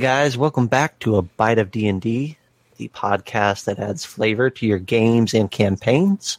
[0.00, 2.38] Guys, welcome back to a bite of D and D,
[2.78, 6.38] the podcast that adds flavor to your games and campaigns.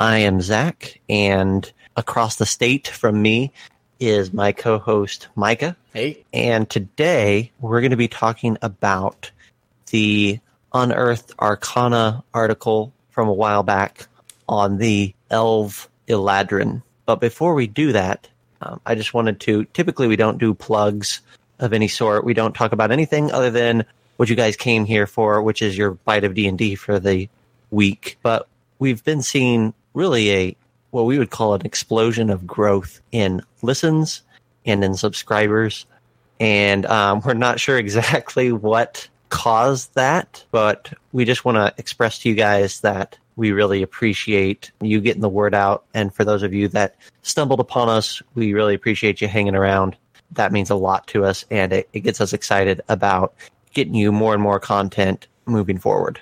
[0.00, 3.52] I am Zach, and across the state from me
[4.00, 5.76] is my co-host Micah.
[5.92, 6.24] Hey.
[6.32, 9.30] And today we're going to be talking about
[9.92, 10.40] the
[10.74, 14.08] Unearthed Arcana article from a while back
[14.48, 16.82] on the Elf Eladrin.
[17.06, 18.26] But before we do that,
[18.60, 19.66] um, I just wanted to.
[19.66, 21.20] Typically, we don't do plugs
[21.58, 22.24] of any sort.
[22.24, 23.84] We don't talk about anything other than
[24.16, 26.98] what you guys came here for, which is your bite of D and D for
[26.98, 27.28] the
[27.70, 28.18] week.
[28.22, 30.56] But we've been seeing really a
[30.90, 34.22] what we would call an explosion of growth in listens
[34.64, 35.86] and in subscribers,
[36.40, 42.18] and um, we're not sure exactly what caused that, but we just want to express
[42.20, 45.84] to you guys that we really appreciate you getting the word out.
[45.94, 49.96] And for those of you that stumbled upon us, we really appreciate you hanging around.
[50.32, 53.34] That means a lot to us, and it, it gets us excited about
[53.72, 56.14] getting you more and more content moving forward.
[56.14, 56.20] Do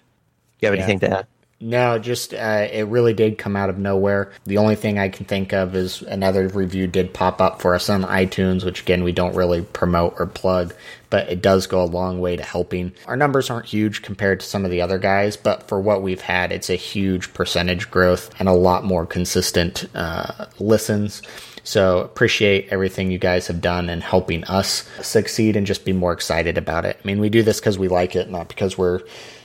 [0.66, 0.82] you have Yeah.
[0.84, 1.26] anything to add?
[1.58, 4.30] No, just uh, it really did come out of nowhere.
[4.44, 7.88] The only thing I can think of is another review did pop up for us
[7.88, 10.74] on iTunes, which again we don't really promote or plug,
[11.08, 12.92] but it does go a long way to helping.
[13.06, 16.20] Our numbers aren't huge compared to some of the other guys, but for what we've
[16.20, 21.22] had, it's a huge percentage growth and a lot more consistent uh, listens.
[21.64, 26.12] So appreciate everything you guys have done and helping us succeed and just be more
[26.12, 26.98] excited about it.
[27.02, 29.00] I mean, we do this because we like it, not because we're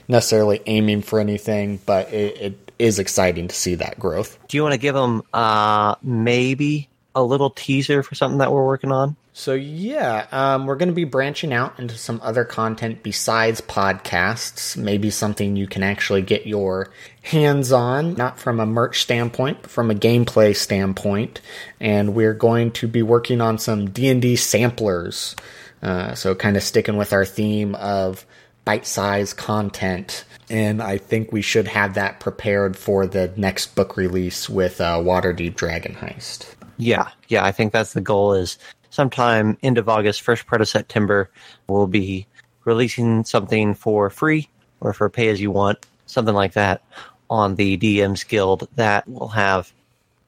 [0.08, 4.38] necessarily aiming for anything, but it, it is exciting to see that growth.
[4.48, 8.66] Do you want to give them uh, maybe a little teaser for something that we're
[8.66, 9.16] working on?
[9.34, 14.76] So yeah, um, we're going to be branching out into some other content besides podcasts.
[14.76, 16.90] Maybe something you can actually get your
[17.22, 21.40] hands on, not from a merch standpoint, but from a gameplay standpoint.
[21.80, 25.34] And we're going to be working on some D and D samplers.
[25.82, 28.26] Uh, so kind of sticking with our theme of
[28.64, 30.24] bite-sized content.
[30.50, 34.98] And I think we should have that prepared for the next book release with uh,
[34.98, 36.54] Waterdeep Dragon Heist.
[36.78, 38.58] Yeah, yeah, I think that's the goal is
[38.90, 41.30] sometime end of August, first part of September,
[41.66, 42.26] we'll be
[42.64, 44.48] releasing something for free
[44.80, 46.82] or for pay as you want, something like that
[47.30, 49.72] on the DMs Guild that will have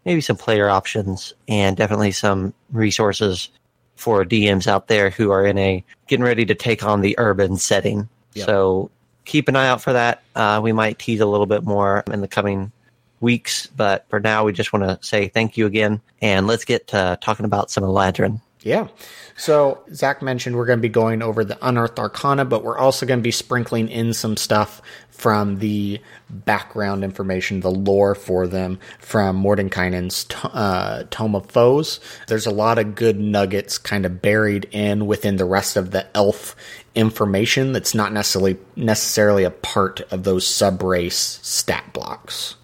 [0.05, 3.51] maybe some player options and definitely some resources
[3.97, 7.57] for DMs out there who are in a getting ready to take on the urban
[7.57, 8.09] setting.
[8.35, 8.47] Yep.
[8.47, 8.91] So
[9.25, 10.23] keep an eye out for that.
[10.35, 12.73] Uh, we might tease a little bit more in the coming
[13.21, 16.89] weeks, but for now, we just want to say thank you again, and let's get
[16.89, 18.41] to talking about some Eladrin.
[18.63, 18.89] Yeah.
[19.37, 23.05] So Zach mentioned we're going to be going over the unearthed arcana, but we're also
[23.05, 24.81] going to be sprinkling in some stuff
[25.15, 32.01] from the background information, the lore for them from Mordenkainen's uh, Tome of Foes.
[32.27, 36.05] There's a lot of good nuggets kind of buried in within the rest of the
[36.17, 36.57] elf
[36.97, 42.57] information that's not necessarily necessarily a part of those sub race stat blocks.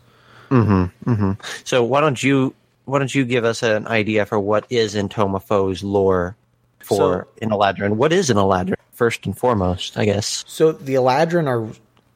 [1.65, 5.09] So why don't you why don't you give us an idea for what is in
[5.09, 6.37] Tome of Foes lore
[6.81, 7.93] for in Eladrin?
[7.93, 9.97] What is in Eladrin first and foremost?
[9.97, 10.45] I guess.
[10.49, 11.69] So the Eladrin are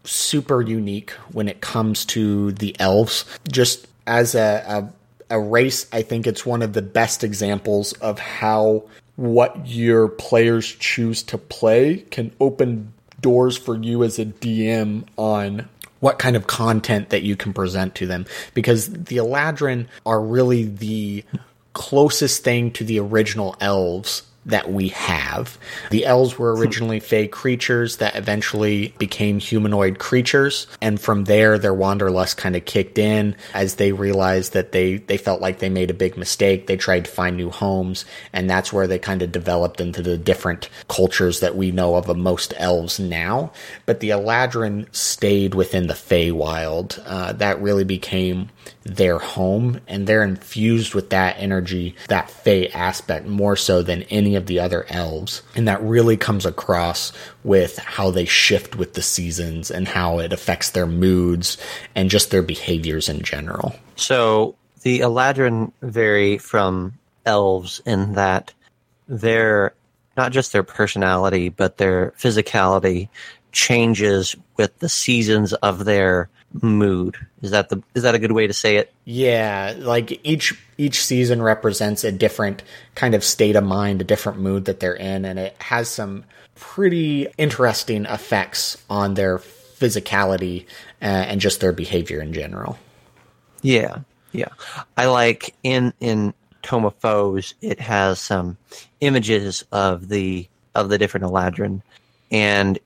[0.04, 3.24] super unique when it comes to the elves.
[3.50, 4.90] Just as a,
[5.30, 8.84] a, a race, I think it's one of the best examples of how
[9.16, 15.68] what your players choose to play can open doors for you as a DM on
[16.00, 18.26] what kind of content that you can present to them.
[18.52, 21.24] Because the Eladrin are really the
[21.72, 25.58] closest thing to the original elves that we have.
[25.90, 31.74] The elves were originally fey creatures that eventually became humanoid creatures, and from there their
[31.74, 35.90] wanderlust kind of kicked in as they realized that they they felt like they made
[35.90, 36.66] a big mistake.
[36.66, 40.18] They tried to find new homes, and that's where they kind of developed into the
[40.18, 43.52] different cultures that we know of of most elves now.
[43.86, 47.02] But the Eladrin stayed within the Feywild.
[47.04, 48.50] Uh, that really became
[48.82, 54.34] their home and they're infused with that energy, that Fey aspect more so than any
[54.34, 55.42] of the other elves.
[55.54, 57.12] And that really comes across
[57.42, 61.56] with how they shift with the seasons and how it affects their moods
[61.94, 63.74] and just their behaviors in general.
[63.96, 68.52] So the Eladrin vary from elves in that
[69.08, 69.74] their
[70.16, 73.08] not just their personality, but their physicality
[73.52, 76.28] changes with the seasons of their
[76.62, 77.16] mood.
[77.42, 78.92] Is that the is that a good way to say it?
[79.04, 82.62] Yeah, like each each season represents a different
[82.94, 86.24] kind of state of mind, a different mood that they're in, and it has some
[86.54, 90.66] pretty interesting effects on their physicality
[91.02, 92.78] uh, and just their behavior in general.
[93.62, 93.98] Yeah,
[94.32, 94.48] yeah.
[94.96, 98.56] I like in in Tome of Foes, it has some
[99.00, 101.82] images of the of the different Eladrin.
[102.30, 102.78] And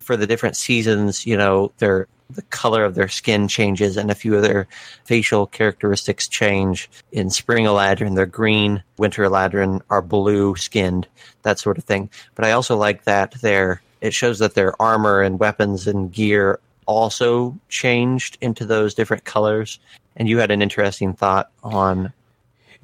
[0.00, 4.14] for the different seasons, you know, their the color of their skin changes and a
[4.14, 4.66] few of their
[5.04, 6.90] facial characteristics change.
[7.12, 8.82] In spring Eladrin, they're green.
[8.98, 11.06] Winter Eladrin are blue skinned,
[11.42, 12.10] that sort of thing.
[12.34, 16.60] But I also like that their it shows that their armor and weapons and gear
[16.86, 19.78] also changed into those different colors.
[20.16, 22.12] And you had an interesting thought on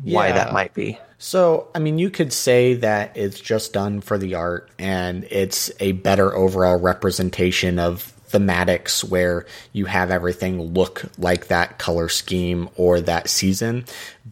[0.02, 0.34] why Yeah.
[0.34, 0.98] that might be.
[1.18, 5.70] So, I mean, you could say that it's just done for the art and it's
[5.78, 12.68] a better overall representation of thematics where you have everything look like that color scheme
[12.76, 13.84] or that season.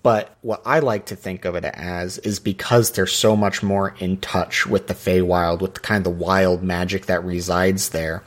[0.02, 3.94] But what I like to think of it as is because they're so much more
[3.99, 8.25] in touch with the Feywild, with the kind of the wild magic that resides there,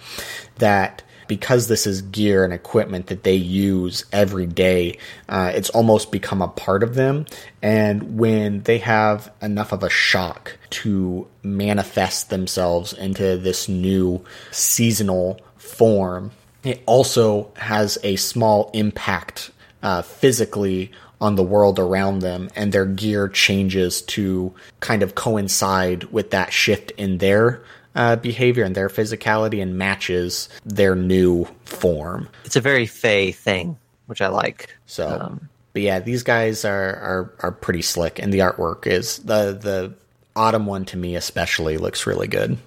[0.57, 4.97] that because this is gear and equipment that they use every day,
[5.29, 7.25] uh, it's almost become a part of them.
[7.61, 15.39] And when they have enough of a shock to manifest themselves into this new seasonal
[15.73, 16.31] form,
[16.63, 22.85] it also has a small impact uh, physically on the world around them, and their
[22.85, 27.63] gear changes to kind of coincide with that shift in their
[27.95, 32.27] uh, behavior and their physicality and matches their new form.
[32.43, 33.77] It's a very Fey thing,
[34.07, 34.75] which I like.
[34.85, 39.19] So, Um, but yeah, these guys are, are are pretty slick, and the artwork is
[39.19, 39.93] the the
[40.35, 42.57] autumn one to me especially looks really good.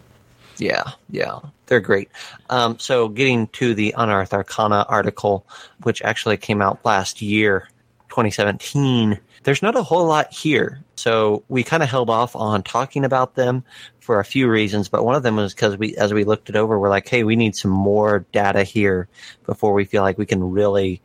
[0.58, 2.08] Yeah, yeah, they're great.
[2.50, 5.46] Um, so, getting to the Unearthed Arcana article,
[5.82, 7.68] which actually came out last year,
[8.08, 10.80] 2017, there's not a whole lot here.
[10.94, 13.64] So, we kind of held off on talking about them
[14.00, 16.56] for a few reasons, but one of them was because we, as we looked it
[16.56, 19.08] over, we're like, hey, we need some more data here
[19.44, 21.02] before we feel like we can really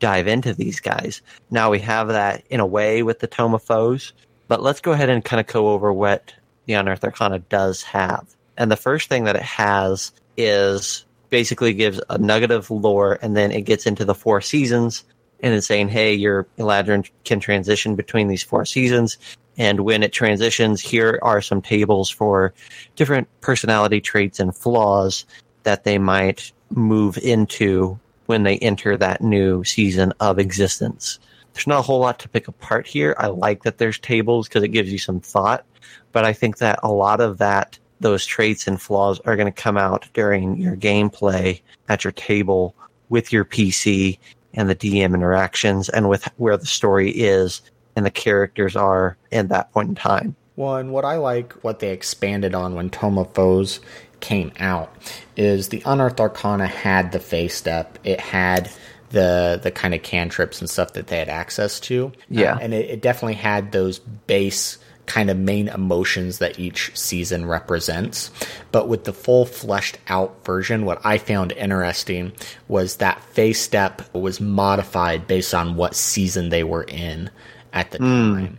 [0.00, 1.22] dive into these guys.
[1.50, 4.12] Now we have that in a way with the Tome of Foes,
[4.48, 6.32] but let's go ahead and kind of go over what
[6.66, 8.26] the Unearthed Arcana does have.
[8.58, 13.34] And the first thing that it has is basically gives a nugget of lore, and
[13.36, 15.04] then it gets into the four seasons,
[15.40, 19.16] and it's saying, hey, your Eladrin can transition between these four seasons.
[19.56, 22.52] And when it transitions, here are some tables for
[22.96, 25.24] different personality traits and flaws
[25.62, 31.18] that they might move into when they enter that new season of existence.
[31.52, 33.16] There's not a whole lot to pick apart here.
[33.18, 35.64] I like that there's tables because it gives you some thought,
[36.12, 39.62] but I think that a lot of that, those traits and flaws are going to
[39.62, 42.74] come out during your gameplay at your table
[43.08, 44.18] with your PC
[44.54, 47.62] and the DM interactions and with where the story is
[47.96, 50.36] and the characters are in that point in time.
[50.56, 53.80] Well, and what I like, what they expanded on when Tome of Foes
[54.20, 54.92] came out,
[55.36, 57.98] is the Unearthed Arcana had the Fey Step.
[58.02, 58.70] It had
[59.10, 62.12] the the kind of cantrips and stuff that they had access to.
[62.28, 62.58] Yeah.
[62.60, 64.78] And it, it definitely had those base
[65.08, 68.30] kind of main emotions that each season represents.
[68.70, 72.32] But with the full fleshed out version, what I found interesting
[72.68, 77.30] was that Fey Step was modified based on what season they were in
[77.72, 78.04] at the hmm.
[78.04, 78.58] time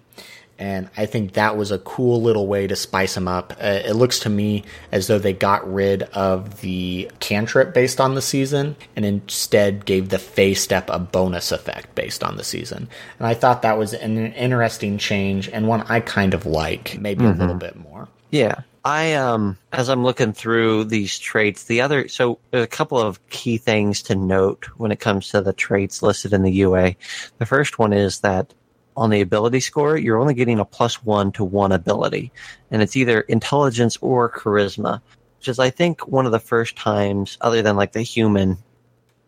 [0.59, 3.53] and I think that was a cool little way to spice them up.
[3.61, 8.15] Uh, it looks to me as though they got rid of the cantrip based on
[8.15, 12.89] the season and instead gave the Fey Step a bonus effect based on the season.
[13.17, 17.23] And I thought that was an interesting change and one I kind of like, maybe
[17.23, 18.09] a little bit more.
[18.29, 18.61] Yeah.
[18.85, 23.25] I um as I'm looking through these traits, the other so there's a couple of
[23.29, 26.95] key things to note when it comes to the traits listed in the UA.
[27.39, 28.53] The first one is that
[28.99, 32.33] on the ability score, you're only getting a plus one to one ability,
[32.69, 35.01] and it's either intelligence or charisma,
[35.37, 38.57] which is I think one of the first times, other than like the human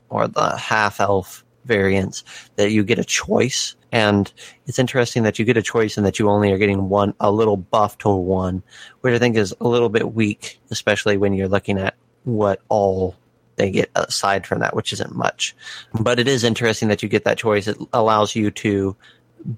[0.10, 2.26] or the half elf variants,
[2.58, 3.78] that you get a choice.
[3.94, 4.32] And
[4.68, 7.32] it's interesting that you get a choice and that you only are getting one, a
[7.32, 8.64] little buff to one,
[9.00, 13.16] which I think is a little bit weak, especially when you're looking at what all
[13.56, 15.56] they get aside from that, which isn't much.
[15.94, 17.68] But it is interesting that you get that choice.
[17.68, 18.98] It allows you to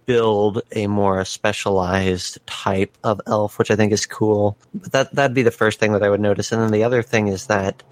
[0.06, 4.58] build a more specialized type of elf, which I think is cool.
[4.74, 6.52] But that that'd be the first thing that I would notice.
[6.52, 7.84] And then the other thing is that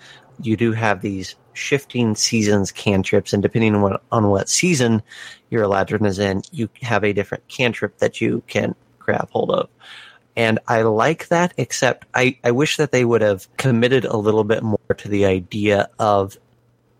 [0.42, 5.02] you do have these shifting seasons cantrips, and depending on what on what season
[5.50, 9.70] your Eladrin is in, you have a different cantrip that you can grab hold of.
[10.38, 14.46] And I like that, except I, I wish that they would have committed a little
[14.46, 16.38] bit more to the idea of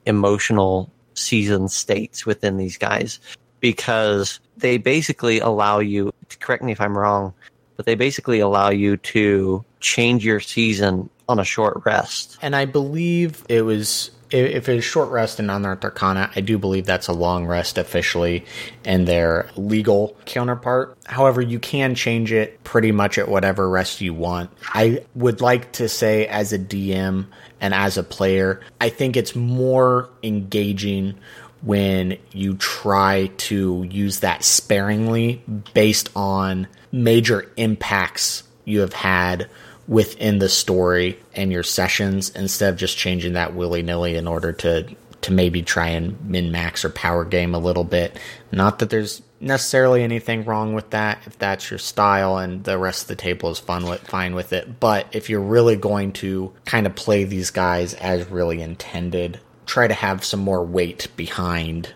[0.06, 3.20] emotional season states within these guys
[3.62, 7.34] because they basically allow you, correct me if I'm wrong,
[7.77, 12.38] but they basically allow you to change your season on a short rest.
[12.41, 16.86] And I believe it was if, it's short rest in Unearthed Arcana, I do believe
[16.86, 18.46] that's a long rest officially
[18.86, 20.98] in their legal counterpart.
[21.06, 24.50] However, you can change it pretty much at whatever rest you want.
[24.68, 27.25] I would like to say, as a DM
[27.60, 31.15] and as a player, I think it's more engaging
[31.62, 39.50] when you try to use that sparingly based on major impacts you have had
[39.88, 44.51] within the story and your sessions instead of just changing that willy nilly in order
[44.51, 44.88] to
[45.22, 48.18] to maybe try and min max or power game a little bit.
[48.51, 53.03] Not that there's necessarily anything wrong with that if that's your style and the rest
[53.03, 54.80] of the table is fun with fine with it.
[54.80, 59.88] But if you're really going to kind of play these guys as really intended, try
[59.88, 61.94] to have some more weight behind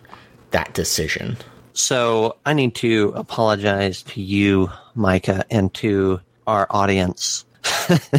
[0.51, 1.37] that decision.
[1.73, 7.45] So I need to apologize to you, Micah, and to our audience.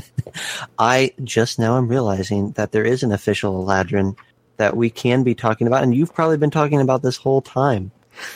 [0.79, 4.17] I just now am realizing that there is an official Eladrin
[4.59, 7.91] that we can be talking about, and you've probably been talking about this whole time.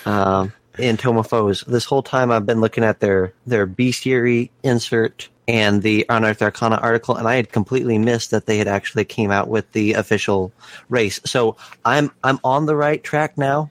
[0.07, 1.23] Um, in Tome
[1.67, 6.77] this whole time I've been looking at their their bestiary insert and the Unearthed Arcana
[6.77, 10.53] article, and I had completely missed that they had actually came out with the official
[10.89, 11.21] race.
[11.27, 13.71] So I'm I'm on the right track now.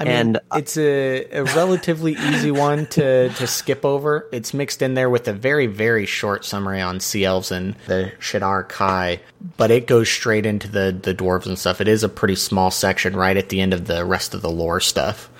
[0.00, 4.28] I mean, and it's a, a relatively easy one to, to skip over.
[4.32, 8.12] It's mixed in there with a very, very short summary on sea elves and the
[8.20, 9.20] Shadar Kai,
[9.56, 11.80] but it goes straight into the, the dwarves and stuff.
[11.80, 14.50] It is a pretty small section right at the end of the rest of the
[14.50, 15.30] lore stuff.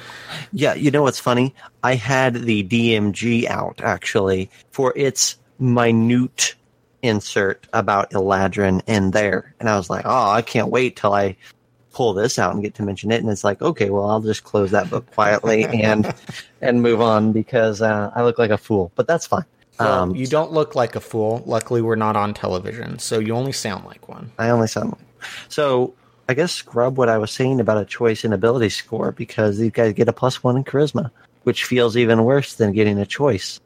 [0.53, 1.55] Yeah, you know what's funny?
[1.85, 6.55] I had the DMG out actually for its minute
[7.03, 9.55] insert about Eladrin in there.
[9.61, 11.37] And I was like, oh, I can't wait till I
[11.93, 13.21] pull this out and get to mention it.
[13.21, 16.15] And it's like, okay, well, I'll just close that book quietly and
[16.61, 18.93] and move on because uh, I look like a fool.
[18.95, 19.45] But that's fine.
[19.79, 21.43] Well, um, you don't look like a fool.
[21.47, 24.33] Luckily, we're not on television, so you only sound like one.
[24.39, 25.31] I only sound like.
[25.49, 25.95] So
[26.29, 29.71] I guess scrub what I was saying about a choice and ability score because these
[29.71, 31.11] guys get a plus one in charisma,
[31.45, 33.61] which feels even worse than getting a choice.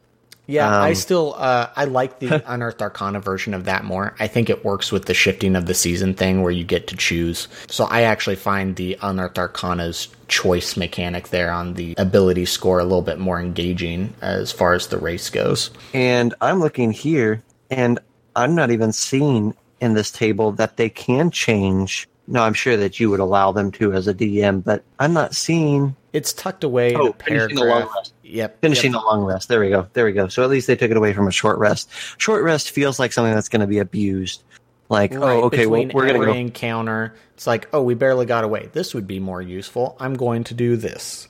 [0.46, 4.14] Yeah, um, I still uh, I like the Unearthed Arcana version of that more.
[4.18, 6.96] I think it works with the shifting of the season thing where you get to
[6.96, 7.48] choose.
[7.68, 12.84] So I actually find the Unearthed Arcana's choice mechanic there on the ability score a
[12.84, 15.70] little bit more engaging as far as the race goes.
[15.94, 17.98] And I'm looking here, and
[18.34, 22.08] I'm not even seeing in this table that they can change.
[22.26, 25.34] No, I'm sure that you would allow them to as a DM, but I'm not
[25.34, 25.94] seeing.
[26.12, 28.60] It's tucked away oh, in a paragraph Yep.
[28.60, 29.02] Finishing yep.
[29.02, 29.48] a long rest.
[29.48, 29.88] There we go.
[29.92, 30.28] There we go.
[30.28, 31.90] So at least they took it away from a short rest.
[32.18, 34.42] Short rest feels like something that's going to be abused.
[34.88, 37.14] Like, oh, right, oh, okay, well, we're going to go encounter.
[37.34, 38.68] It's like, oh, we barely got away.
[38.72, 39.96] This would be more useful.
[39.98, 41.28] I'm going to do this.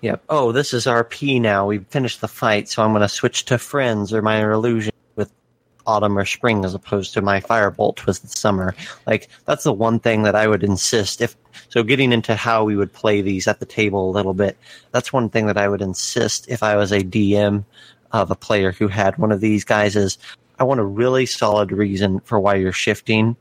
[0.00, 0.22] Yep.
[0.28, 1.66] Oh, this is RP now.
[1.66, 4.93] We've finished the fight, so I'm going to switch to friends or minor illusion
[5.86, 8.74] autumn or spring as opposed to my firebolt was the summer.
[9.06, 11.36] Like that's the one thing that I would insist if
[11.68, 14.56] so getting into how we would play these at the table a little bit,
[14.92, 17.64] that's one thing that I would insist if I was a DM
[18.12, 20.18] of a player who had one of these guys is
[20.58, 23.36] I want a really solid reason for why you're shifting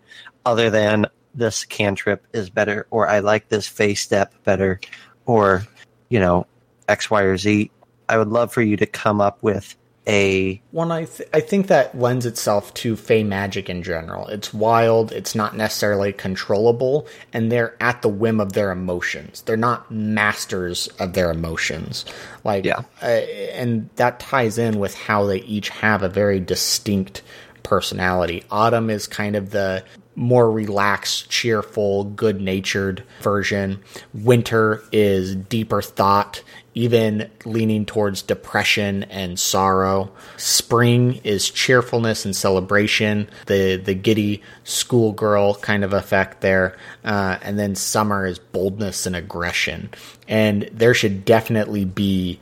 [0.45, 4.79] other than this cantrip is better or I like this Fey Step better
[5.25, 5.65] or,
[6.09, 6.47] you know,
[6.88, 7.71] X, Y, or Z.
[8.09, 9.75] I would love for you to come up with
[10.07, 14.27] a one I th- I think that lends itself to Fey magic in general.
[14.27, 19.41] It's wild, it's not necessarily controllable, and they're at the whim of their emotions.
[19.41, 22.05] They're not masters of their emotions.
[22.43, 22.81] Like yeah.
[23.01, 27.22] Uh, and that ties in with how they each have a very distinct
[27.63, 28.43] personality.
[28.51, 29.83] Autumn is kind of the
[30.15, 33.82] more relaxed, cheerful, good natured version.
[34.13, 36.43] Winter is deeper thought
[36.75, 40.12] even leaning towards depression and sorrow.
[40.38, 47.60] Spring is cheerfulness and celebration, the the giddy schoolgirl kind of effect there, uh, and
[47.60, 49.89] then summer is boldness and aggression.
[50.27, 52.39] And there should definitely be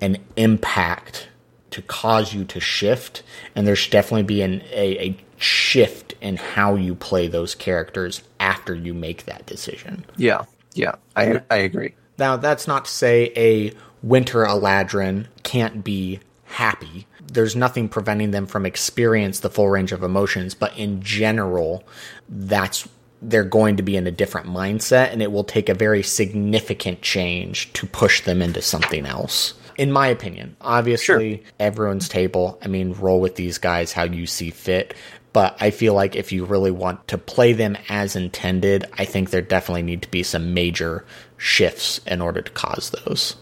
[0.00, 1.28] an impact
[1.70, 3.22] to cause you to shift,
[3.54, 8.22] and there should definitely be an, a, a shift in how you play those characters
[8.40, 10.04] after you make that decision.
[10.16, 11.94] Yeah, yeah, I I agree.
[12.18, 17.06] Now, that's not to say a winter Eladrin can't be happy.
[17.32, 21.84] There's nothing preventing them from experience the full range of emotions, but in general,
[22.28, 22.88] that's
[23.20, 27.02] they're going to be in a different mindset and it will take a very significant
[27.02, 29.54] change to push them into something else.
[29.76, 31.46] In my opinion, obviously sure.
[31.58, 32.58] everyone's table.
[32.62, 34.94] I mean, roll with these guys how you see fit.
[35.38, 39.30] But I feel like if you really want to play them as intended, I think
[39.30, 41.04] there definitely need to be some major
[41.36, 43.36] shifts in order to cause those.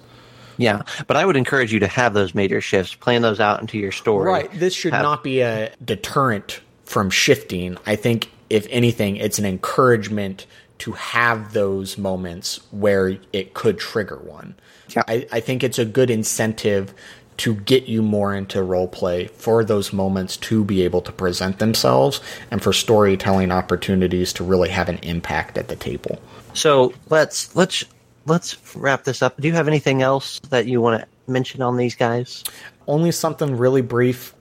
[0.59, 3.79] Yeah, but I would encourage you to have those major shifts, plan those out into
[3.79, 4.31] your story.
[4.31, 4.53] Right.
[4.53, 7.79] This should have, not be a deterrent from shifting.
[7.87, 10.47] I think, if anything, it's an encouragement
[10.81, 14.55] to have those moments where it could trigger one.
[14.91, 15.03] Yeah.
[15.09, 16.93] I, I think it's a good incentive
[17.39, 21.59] to get you more into role play for those moments to be able to present
[21.59, 26.19] themselves and for storytelling opportunities to really have an impact at the table.
[26.55, 27.85] So let's let's
[28.27, 29.41] let's wrap this up.
[29.41, 32.45] Do you have anything else that you want to mention on these guys?
[32.87, 34.35] Only something really brief.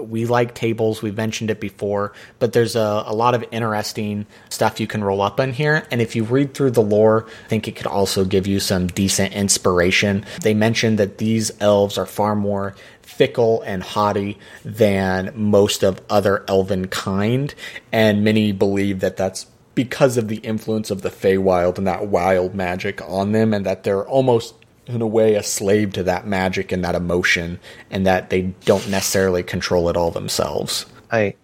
[0.00, 1.02] We like tables.
[1.02, 5.22] We've mentioned it before, but there's a, a lot of interesting stuff you can roll
[5.22, 5.86] up in here.
[5.90, 8.88] And if you read through the lore, I think it could also give you some
[8.88, 10.24] decent inspiration.
[10.42, 16.44] They mentioned that these elves are far more fickle and haughty than most of other
[16.48, 17.54] elven kind,
[17.92, 22.54] and many believe that that's because of the influence of the Feywild and that wild
[22.54, 24.54] magic on them, and that they're almost
[24.86, 27.58] in a way a slave to that magic and that emotion,
[27.90, 30.86] and that they don't necessarily control it all themselves.
[31.10, 31.34] I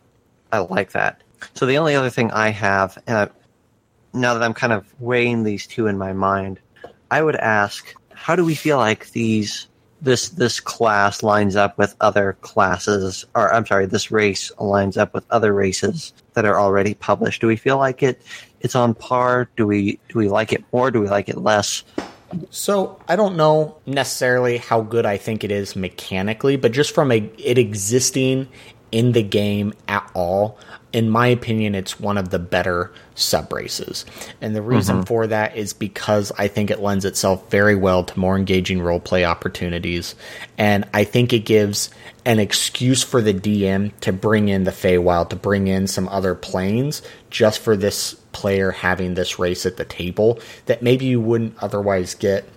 [0.52, 1.22] I like that.
[1.54, 3.28] So the only other thing I have, and I,
[4.12, 6.60] now that I'm kind of weighing these two in my mind,
[7.10, 9.66] I would ask, how do we feel like these
[10.00, 15.14] this this class lines up with other classes, or I'm sorry, this race lines up
[15.14, 17.40] with other races that are already published?
[17.40, 18.22] Do we feel like it
[18.60, 19.48] it's on par?
[19.56, 20.90] Do we do we like it more?
[20.90, 21.82] Do we like it less?
[22.50, 27.12] So I don't know necessarily how good I think it is mechanically, but just from
[27.12, 28.48] a it existing
[28.90, 30.58] in the game at all,
[30.92, 34.04] in my opinion, it's one of the better sub races.
[34.40, 35.04] And the reason mm-hmm.
[35.04, 39.00] for that is because I think it lends itself very well to more engaging role
[39.00, 40.14] play opportunities.
[40.58, 41.90] And I think it gives
[42.26, 46.34] an excuse for the DM to bring in the Feywild, to bring in some other
[46.34, 51.56] planes just for this player having this race at the table that maybe you wouldn't
[51.62, 52.48] otherwise get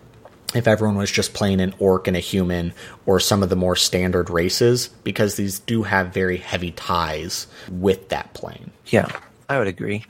[0.53, 2.73] if everyone was just playing an orc and a human
[3.05, 8.09] or some of the more standard races because these do have very heavy ties with
[8.09, 8.71] that plane.
[8.87, 9.09] Yeah,
[9.49, 10.05] I would agree.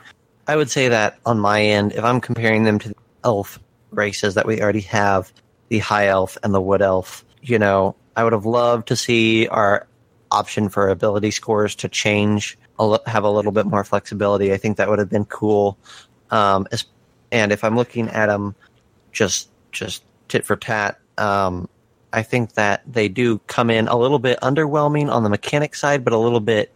[0.48, 4.36] I would say that on my end, if I'm comparing them to the elf races
[4.36, 5.34] that we already have,
[5.70, 9.48] the high elf and the wood elf, you know, I would have loved to see
[9.48, 9.88] our
[10.32, 12.58] option for ability scores to change,
[13.06, 14.54] have a little bit more flexibility.
[14.54, 15.78] I think that would have been cool.
[16.32, 16.68] Um,
[17.32, 18.56] and if I'm looking at them
[19.12, 21.68] just just tit for tat, um,
[22.14, 26.04] I think that they do come in a little bit underwhelming on the mechanic side,
[26.04, 26.72] but a little bit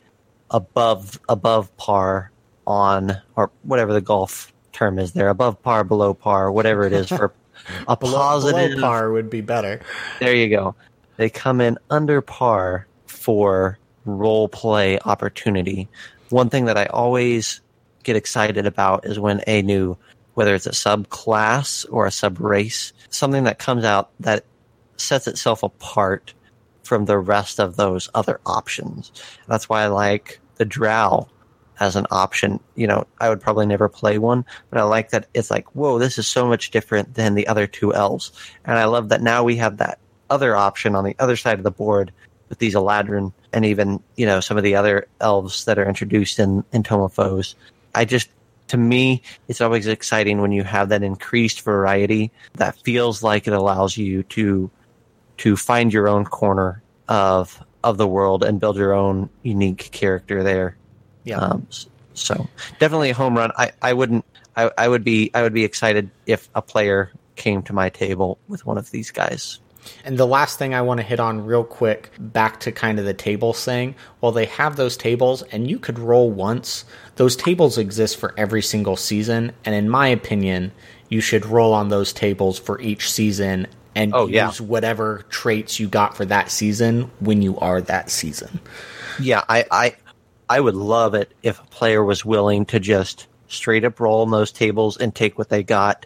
[0.52, 2.32] above above par
[2.68, 7.08] on or whatever the golf term is there above par below par whatever it is
[7.08, 7.34] for
[7.88, 9.82] a Below, positive below par would be better.
[10.20, 10.76] there you go
[11.18, 12.88] they come in under par
[13.20, 15.88] for role play opportunity
[16.30, 17.62] one thing that i always
[18.04, 19.98] get excited about is when a new
[20.34, 24.46] whether it's a subclass or a sub race something that comes out that
[24.98, 26.34] sets itself apart
[26.84, 29.12] from the rest of those other options.
[29.48, 31.28] That's why I like the Drow
[31.80, 32.60] as an option.
[32.76, 36.00] You know, I would probably never play one, but I like that it's like, whoa,
[36.00, 38.32] this is so much different than the other two elves.
[38.66, 40.00] And I love that now we have that
[40.32, 42.12] other option on the other side of the board
[42.50, 46.40] with these Eladrin and even, you know, some of the other elves that are introduced
[46.40, 47.56] in, in Tome of Foes.
[47.96, 48.30] I just,
[48.68, 53.54] to me, it's always exciting when you have that increased variety that feels like it
[53.54, 54.70] allows you to
[55.38, 60.44] to find your own corner of of the world and build your own unique character
[60.44, 60.76] there.
[61.24, 61.38] Yeah.
[61.38, 61.68] Um,
[62.14, 62.48] so
[62.80, 63.52] definitely a home run.
[63.58, 64.26] I, I wouldn't.
[64.56, 65.32] I, I would be.
[65.34, 69.12] I would be excited if a player came to my table with one of these
[69.12, 69.60] guys.
[70.06, 73.06] And the last thing I want to hit on real quick, back to kind of
[73.06, 73.96] the tables thing.
[74.22, 76.86] Well, they have those tables, and you could roll once.
[77.16, 80.72] Those tables exist for every single season, and in my opinion,
[81.10, 84.52] you should roll on those tables for each season and Oh, use yeah.
[84.60, 88.60] whatever traits you got for that season when you are that season.
[89.20, 89.96] Yeah, I, I
[90.48, 94.32] I would love it if a player was willing to just straight up roll on
[94.32, 96.06] those tables and take what they got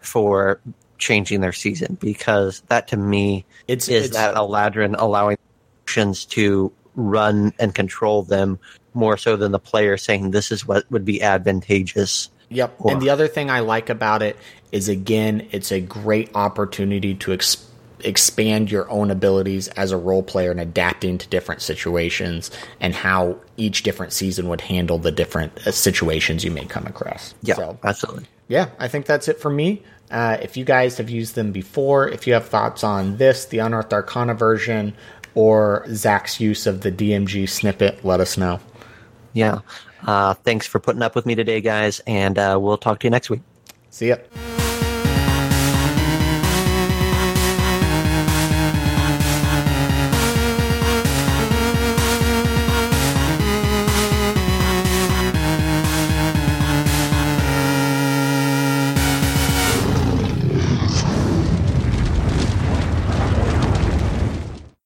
[0.00, 0.60] for
[1.00, 5.36] changing their season because that to me It's- is it's- that Eladrin allowing
[5.84, 8.58] actions to run and control them
[8.94, 12.28] more so than the player saying this is what would be advantageous.
[12.50, 12.74] Yep.
[12.78, 14.36] Or- And the other thing I like about it
[14.72, 17.56] is again, it's a great opportunity to ex-
[18.02, 23.36] expand your own abilities as a role player and adapting to different situations and how
[23.56, 27.34] each different season would handle the different uh, situations you may come across.
[27.42, 28.26] Yeah, So, absolutely.
[28.48, 29.82] yeah, I think that's it for me.
[30.10, 33.58] Uh, if you guys have used them before, if you have thoughts on this, the
[33.58, 34.94] Unearthed Arcana version,
[35.34, 38.58] or Zach's use of the DMG snippet, let us know.
[39.32, 39.60] Yeah.
[40.06, 43.10] Uh, thanks for putting up with me today, guys, and uh, we'll talk to you
[43.10, 43.42] next week.
[43.90, 44.16] See ya.